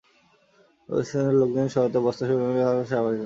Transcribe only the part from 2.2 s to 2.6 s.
সরিয়ে দিলে